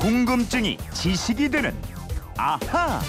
궁금증이 0.00 0.78
지식이 0.94 1.50
되는 1.50 1.74
아하. 2.36 3.00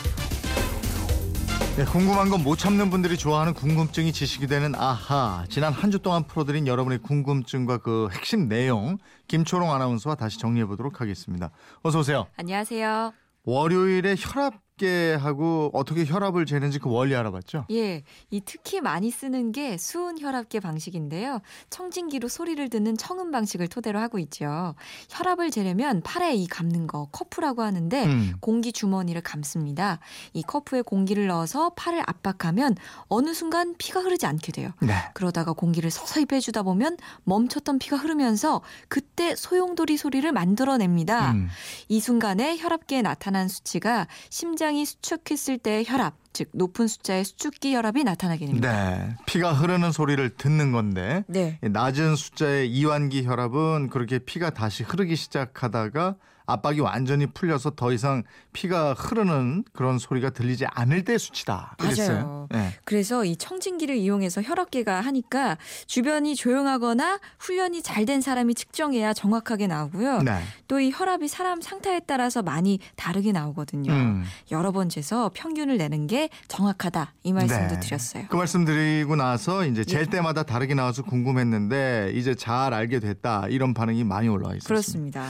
네, 1.78 1.85
궁금한 1.85 2.30
건 2.30 2.44
못 2.44 2.58
참는 2.58 2.90
분들이 2.90 3.16
좋아하는 3.17 3.53
궁금증이 3.53 4.12
지식이 4.12 4.48
되는 4.48 4.75
아하. 4.75 5.46
지난 5.50 5.72
한 5.72 5.90
주 5.90 6.00
동안 6.00 6.25
풀어드린 6.27 6.67
여러분의 6.67 7.00
궁금증과 7.00 7.77
그 7.77 8.09
핵심 8.12 8.50
내용 8.50 8.98
김초롱 9.30 9.72
아나운서와 9.73 10.16
다시 10.16 10.38
정리해 10.38 10.66
보도록 10.66 11.00
하겠습니다. 11.00 11.50
어서 11.82 12.00
오세요. 12.00 12.27
안녕하세요. 12.36 13.14
월요일에 13.46 14.16
혈압 14.20 14.55
계하고 14.82 15.70
어떻게 15.73 16.05
혈압을 16.05 16.48
재는지 16.48 16.79
그 16.79 16.89
원리 16.89 17.16
알아봤죠? 17.16 17.66
예, 17.70 18.02
이 18.31 18.41
특히 18.43 18.81
많이 18.81 19.11
쓰는 19.11 19.52
게 19.52 19.77
수은 19.77 20.20
혈압계 20.20 20.59
방식인데요. 20.59 21.39
청진기로 21.70 22.27
소리를 22.27 22.68
듣는 22.70 22.98
청음 22.98 23.30
방식을 23.30 23.67
토대로 23.67 23.99
하고 23.99 24.17
있죠. 24.17 24.73
혈압을 25.09 25.52
재려면 25.52 26.02
팔에 26.02 26.34
이 26.34 26.48
감는 26.48 26.88
거 26.88 27.08
커프라고 27.12 27.62
하는데 27.62 28.05
음. 28.05 28.34
공기 28.39 28.73
주머니를 28.73 29.22
감습니다. 29.22 29.99
이 30.34 30.41
커프에 30.41 30.81
공기를 30.81 31.27
넣어서 31.27 31.70
팔을 31.75 32.02
압박하면 32.08 32.75
어느 33.08 33.36
순간 33.36 33.75
피가 33.77 34.02
흐르지 34.02 34.25
않게 34.25 34.52
돼요. 34.52 34.72
네. 34.81 34.95
그러다가 35.13 35.53
공기를 35.53 35.91
서서히 35.91 36.25
빼주다 36.25 36.63
보면 36.63 36.98
멈췄던 37.25 37.77
피가 37.77 37.98
흐르면서 37.98 38.61
그때 38.88 39.36
소용돌이 39.36 39.98
소리를 39.98 40.30
만들어냅니다. 40.31 41.34
음. 41.34 41.50
이 41.88 42.00
순간에 42.00 42.58
혈압계에 42.58 43.03
나타난 43.03 43.48
수치가 43.48 44.08
심장 44.31 44.70
이 44.75 44.85
수축했을 44.85 45.57
때의 45.57 45.85
혈압, 45.88 46.16
즉 46.34 46.49
높은 46.53 46.88
숫자의 46.88 47.25
수축기 47.25 47.75
혈압이 47.75 48.03
나타나게 48.03 48.45
됩니다. 48.45 48.71
네. 48.71 49.16
피가 49.25 49.53
흐르는 49.53 49.91
소리를 49.91 50.30
듣는 50.38 50.71
건데 50.71 51.23
네. 51.27 51.59
이 51.63 51.70
낮은 51.70 52.16
숫자의 52.16 52.70
이완기 52.70 53.25
혈압은 53.25 53.89
그렇게 53.89 54.20
피가 54.20 54.52
다시 54.52 54.84
흐르기 54.84 55.16
시작하다가 55.16 56.16
압박이 56.52 56.80
완전히 56.81 57.25
풀려서 57.27 57.71
더 57.71 57.91
이상 57.94 58.23
피가 58.53 58.94
흐르는 58.94 59.63
그런 59.73 59.97
소리가 59.97 60.31
들리지 60.31 60.66
않을 60.66 61.03
때 61.05 61.17
수치다. 61.17 61.75
그랬어요. 61.80 62.07
맞아요. 62.07 62.47
네. 62.52 62.73
그래서 62.83 63.23
이 63.25 63.35
청진기를 63.35 63.95
이용해서 63.95 64.41
혈압계가 64.41 65.02
하니까 65.02 65.57
주변이 65.88 66.35
조용하거나 66.35 67.19
훈련이 67.39 67.81
잘 67.81 68.02
된 68.02 68.19
사람이 68.19 68.55
측정해야 68.55 69.13
정확하게 69.13 69.67
나오고요. 69.67 70.23
네. 70.23 70.41
또이 70.67 70.91
혈압이 70.91 71.27
사람 71.27 71.61
상태에 71.61 72.02
따라서 72.07 72.41
많이 72.41 72.79
다르게 72.95 73.31
나오거든요. 73.31 73.91
음. 73.91 74.23
여러 74.49 74.72
번 74.72 74.89
재서 74.89 75.29
평균을 75.33 75.77
내는 75.77 76.07
게 76.07 76.29
정확하다 76.47 77.13
이 77.23 77.31
말씀도 77.31 77.75
네. 77.75 77.79
드렸어요. 77.79 78.25
그 78.27 78.35
말씀 78.35 78.66
드리고 78.66 79.16
나서 79.16 79.66
이제 79.66 79.83
잴 79.83 80.02
예. 80.02 80.05
때마다 80.05 80.41
다르게 80.44 80.73
나와서 80.73 81.03
궁금했는데 81.03 82.13
이제 82.16 82.33
잘 82.33 82.73
알게 82.73 82.99
됐다 82.99 83.47
이런 83.49 83.75
반응이 83.75 84.03
많이 84.03 84.27
올라와 84.27 84.55
있습니다. 84.55 84.67
그렇습니다. 84.67 85.27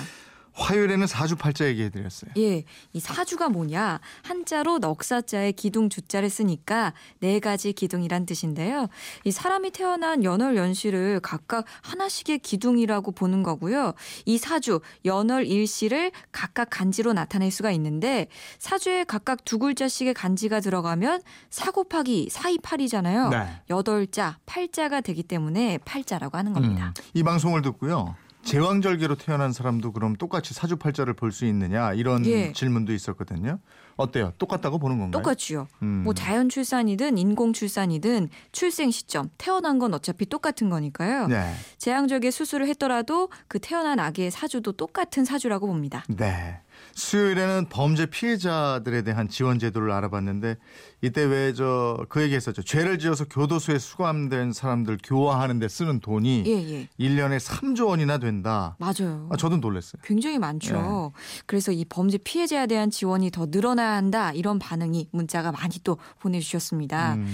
화요일에는 0.54 1.08
사주팔자 1.08 1.66
얘기해 1.68 1.90
드렸어요. 1.90 2.32
예, 2.38 2.64
이 2.94 3.00
사주가 3.00 3.50
뭐냐? 3.50 4.00
한자로 4.24 4.80
넉사자에 4.80 5.54
기둥 5.54 5.90
주자를 5.90 6.30
쓰니까 6.30 6.94
네 7.20 7.40
가지 7.40 7.74
기둥이란 7.74 8.26
뜻인데요. 8.26 8.88
이 9.24 9.32
사람이 9.32 9.72
태어난 9.72 10.24
연월 10.24 10.58
연시를 10.58 11.20
각각 11.22 11.66
하나씩의 11.82 12.40
기둥이라고 12.40 13.12
보는 13.12 13.44
거고요. 13.44 13.94
이 14.26 14.38
사주 14.38 14.82
연월 15.06 15.46
일시를 15.46 16.12
각각 16.32 16.70
간지로 16.70 17.14
나타낼 17.14 17.52
수가 17.52 17.72
있는데 17.72 18.28
사주에 18.60 19.04
각각 19.06 19.46
두 19.46 19.60
글자씩의 19.60 20.14
간지가 20.14 20.60
들어가면 20.60 21.22
사 21.50 21.72
곱하기 21.72 22.30
사이 22.30 22.58
팔이잖아요. 22.58 23.30
네. 23.30 23.62
여덟 23.70 24.08
자, 24.08 24.38
팔자가 24.46 25.02
되기 25.02 25.24
때문에 25.24 25.80
팔자라고 25.86 26.38
하는 26.38 26.54
겁니다. 26.54 26.94
음, 26.98 27.04
이 27.14 27.24
방송을 27.24 27.62
듣고요. 27.62 28.16
제왕절개로 28.44 29.16
태어난 29.16 29.52
사람도 29.53 29.92
그럼 29.92 30.16
똑같이 30.16 30.53
사주팔자를 30.53 31.14
볼 31.14 31.31
수 31.31 31.45
있느냐 31.45 31.94
이런 31.94 32.25
예. 32.25 32.52
질문도 32.52 32.94
있었거든요. 32.94 33.59
어때요? 33.97 34.34
똑같다고 34.38 34.80
보는 34.80 35.00
건가요? 35.00 35.21
똑같이요. 35.21 35.67
음. 35.82 36.02
뭐 36.04 36.14
자연 36.14 36.49
출산이든 36.49 37.17
인공 37.17 37.54
출산이든 37.54 38.30
출생 38.52 38.92
시점, 38.92 39.30
태어난 39.38 39.80
건 39.80 39.93
어차피 39.93 40.26
똑같은 40.26 40.70
거니까요. 40.70 41.27
네. 41.27 41.54
제왕절개 41.77 42.32
수술을 42.32 42.67
했더라도 42.70 43.30
그 43.48 43.60
태어난 43.60 43.99
아기의 43.99 44.32
사주도 44.32 44.71
똑같은 44.71 45.26
사주라고 45.26 45.67
봅니다. 45.67 46.04
네. 46.10 46.60
수요일에는 46.95 47.67
범죄 47.70 48.05
피해자들에 48.08 49.04
대한 49.04 49.30
지원 49.30 49.60
제도를 49.60 49.92
알아봤는데 49.92 50.55
이때 51.02 51.23
왜 51.23 51.54
저 51.54 51.98
그 52.10 52.21
얘기했었죠. 52.23 52.64
죄를 52.64 52.98
지어서 52.99 53.26
교도소에 53.26 53.77
수감된 53.77 54.54
사람들 54.54 54.98
교화하는 55.04 55.60
데 55.60 55.67
쓰는 55.67 55.99
돈이 55.99 56.43
예, 56.48 56.52
예. 56.52 56.87
1년에 56.99 57.39
3조 57.39 57.87
원이나 57.89 58.17
된다. 58.17 58.76
맞아요. 58.80 59.27
아, 59.32 59.37
저도 59.37 59.58
놀랐어요. 59.58 60.02
굉장히 60.04 60.39
많죠. 60.39 60.73
네. 61.16 61.42
그래서 61.45 61.71
이 61.71 61.86
범죄 61.86 62.17
피해자에 62.17 62.67
대한 62.67 62.89
지원이 62.89 63.32
더 63.32 63.48
늘어나야 63.49 63.91
한다. 63.96 64.32
이런 64.34 64.60
반응이 64.60 65.10
문자가 65.12 65.52
많이 65.52 65.76
또 65.84 65.98
보내주셨습니다. 66.20 67.16
음. 67.16 67.28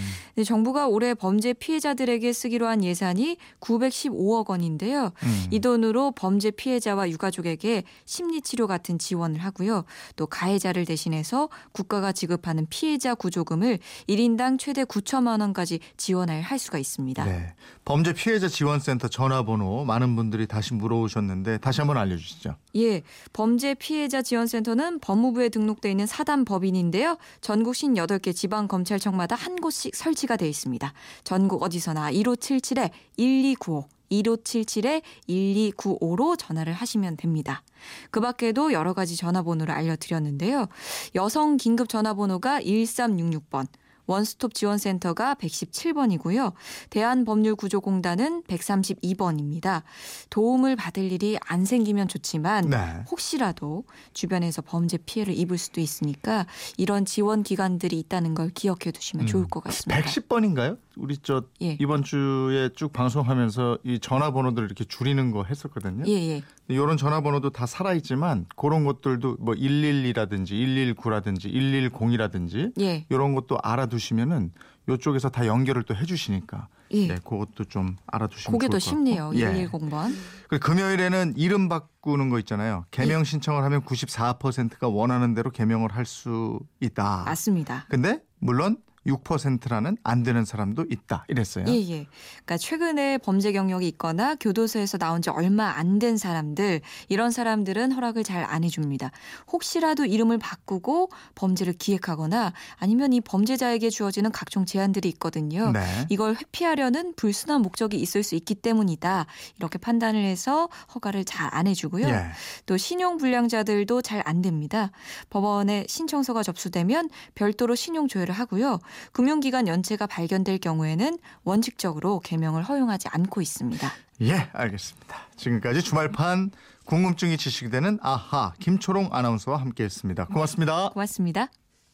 정부가 0.46 0.88
올해 0.88 1.14
범죄 1.14 1.54
피해자들에게 1.54 2.32
쓰기로 2.34 2.68
한 2.68 2.84
예산이 2.84 3.38
915억 3.60 4.50
원인데요. 4.50 5.12
음. 5.24 5.48
이 5.52 5.60
돈으로 5.60 6.12
범죄 6.12 6.52
피해자와 6.52 7.10
유가족에게 7.10 7.84
심리치료 8.06 8.68
같은 8.68 9.00
지원을 9.00 9.40
하고요. 9.40 9.86
또 10.16 10.28
가해자를 10.28 10.86
대신해서 10.86 11.50
국가가 11.72 12.12
지급하는 12.12 12.68
피해자 12.70 13.16
구조금을 13.16 13.80
1인당 14.08 14.60
최대 14.60 14.84
9천만 14.84 15.42
원까지 15.42 15.80
지원을 15.98 16.42
할 16.42 16.60
수가 16.60 16.78
있습니다. 16.78 17.26
네. 17.26 17.54
범죄 17.86 18.14
피해자 18.14 18.48
지원센터 18.48 19.08
전화번호 19.08 19.86
많은 19.86 20.16
분들이 20.16 20.48
다시 20.48 20.74
물어오셨는데 20.74 21.60
다시 21.60 21.82
한번 21.82 21.98
알려주시죠. 21.98 22.56
예, 22.76 23.02
범죄 23.34 23.74
피해자 23.74 24.22
지원센터는 24.22 25.00
법무부에 25.00 25.50
등록돼 25.50 25.92
있는 25.92 26.06
사단 26.06 26.37
법인인데요. 26.46 27.18
전국 27.42 27.74
58개 27.74 28.36
지방 28.36 28.68
검찰청마다 28.68 29.36
한 29.36 29.56
곳씩 29.56 29.96
설치가 29.96 30.36
돼 30.38 30.48
있습니다. 30.48 30.94
전국 31.24 31.64
어디서나 31.64 32.12
1577에 32.12 32.92
1295 33.18 33.86
1577에 34.12 35.02
1295로 35.30 36.38
전화를 36.38 36.74
하시면 36.74 37.18
됩니다. 37.18 37.64
그 38.12 38.20
밖에도 38.20 38.74
여러 38.74 38.94
가지 38.94 39.16
전화번호를 39.16 39.74
알려드렸는데요. 39.74 40.68
여성 41.16 41.58
긴급 41.58 41.90
전화번호가 41.90 42.62
1366번, 42.62 43.68
원스톱 44.08 44.54
지원센터가 44.54 45.36
117번이고요. 45.36 46.54
대한법률구조공단은 46.90 48.44
132번입니다. 48.44 49.84
도움을 50.30 50.76
받을 50.76 51.12
일이 51.12 51.38
안 51.46 51.66
생기면 51.66 52.08
좋지만 52.08 52.70
네. 52.70 52.78
혹시라도 53.12 53.84
주변에서 54.14 54.62
범죄 54.62 54.98
피해를 54.98 55.38
입을 55.38 55.58
수도 55.58 55.82
있으니까 55.82 56.46
이런 56.78 57.06
지원 57.06 57.44
기관들이 57.44 58.00
있다는 58.00 58.34
걸 58.34 58.50
기억해 58.50 58.92
두시면 58.92 59.26
음. 59.26 59.28
좋을 59.28 59.48
것 59.48 59.64
같습니다. 59.64 60.02
110번인가요? 60.02 60.78
우리 60.96 61.18
저 61.18 61.44
예. 61.62 61.78
이번 61.80 62.04
주에 62.04 62.70
쭉 62.76 62.92
방송하면서 62.92 63.80
이 63.84 64.00
전화번호들 64.00 64.64
이렇게 64.64 64.84
줄이는 64.84 65.32
거 65.32 65.44
했었거든요. 65.44 66.04
예, 66.08 66.12
예. 66.12 66.44
이런 66.68 66.98
전화번호도 66.98 67.52
다 67.52 67.66
살아 67.66 67.94
있지만 67.94 68.46
그런 68.56 68.84
것들도 68.84 69.38
뭐 69.40 69.54
112라든지 69.54 70.52
119라든지 70.52 71.54
110이라든지 71.54 72.74
예. 72.82 73.06
이런 73.10 73.36
것도 73.36 73.58
알아두 73.62 73.97
시면은 74.00 74.52
이쪽에서 74.90 75.30
다 75.30 75.46
연결을 75.46 75.84
또 75.84 75.96
해주시니까 75.96 76.68
예. 76.92 77.08
네, 77.08 77.16
그것도 77.16 77.66
좀 77.66 77.98
알아두시면 78.08 78.58
그게 78.58 78.70
좋을 78.70 78.80
더것 78.80 78.82
쉽네요. 78.82 79.24
같고. 79.26 79.40
예. 79.40 79.68
110번. 79.68 80.16
그리고 80.48 80.66
금요일에는 80.66 81.34
이름 81.36 81.68
바꾸는 81.68 82.30
거 82.30 82.40
있잖아요. 82.40 82.86
개명 82.92 83.26
신청을 83.26 83.64
하면 83.64 83.82
94%가 83.84 84.88
원하는 84.88 85.34
대로 85.34 85.50
개명을 85.52 85.92
할 85.94 86.06
수 86.06 86.60
있다. 86.80 87.24
맞습니다. 87.26 87.86
근데 87.90 88.22
물론 88.40 88.78
6%라는 89.08 89.98
안 90.04 90.24
되는 90.24 90.46
사람도 90.46 90.86
있다. 90.90 91.26
이랬어요. 91.30 91.66
예, 91.68 91.74
예. 91.74 92.08
그러니까 92.46 92.58
최근에 92.58 93.18
범죄 93.20 93.52
경력이 93.52 93.88
있거나 93.88 94.36
교도소에서 94.36 94.98
나온 94.98 95.22
지 95.22 95.30
얼마 95.30 95.70
안 95.72 95.98
된 96.00 96.18
사람들, 96.18 96.82
이런 97.10 97.32
사람들은 97.32 97.92
허락을 97.92 98.24
잘 98.24 98.46
안 98.48 98.64
해줍니다. 98.64 99.10
혹시라도 99.52 100.06
이름을 100.06 100.38
바꾸고 100.38 101.10
범죄를 101.34 101.74
기획하거나 101.74 102.54
아니면 102.78 103.14
이 103.14 103.22
범죄자에게 103.22 103.90
주어지는 103.90 104.32
각종 104.32 104.66
제한들이 104.66 105.10
있거든요. 105.10 105.72
네. 105.72 105.82
이걸 106.10 106.36
회피하려는 106.36 107.14
불순한 107.16 107.62
목적이 107.62 107.98
있을 108.00 108.22
수 108.22 108.36
있기 108.36 108.54
때문이다. 108.56 109.26
이렇게 109.58 109.78
판단을 109.80 110.24
해서 110.24 110.70
허가를 110.94 111.26
잘 111.26 111.48
안 111.52 111.66
해주고요. 111.66 112.08
예. 112.08 112.26
또 112.66 112.78
신용 112.78 113.18
불량자들도 113.18 114.02
잘 114.02 114.22
안 114.26 114.42
됩니다. 114.42 114.92
법원에 115.30 115.86
신청서가 115.88 116.44
접수되면 116.44 117.10
별도로 117.36 117.76
신용 117.76 118.08
조회를 118.08 118.34
하고요. 118.36 118.80
금융기관 119.12 119.68
연체가 119.68 120.08
발견될 120.08 120.60
경우에는 120.60 121.18
원칙적으로 121.44 122.20
개명을 122.20 122.64
허용하지 122.64 123.08
않고 123.10 123.42
있습니다. 123.42 123.92
예, 124.22 124.50
알겠습니다. 124.54 125.18
지금까지 125.36 125.82
주말판 125.82 126.52
궁금증이 126.86 127.38
지식되는 127.38 128.00
아하 128.02 128.54
김초롱 128.60 129.10
아나운서와 129.12 129.60
함께했습니다. 129.60 130.26
고맙습니다. 130.26 130.90
고맙습니다. 130.90 131.50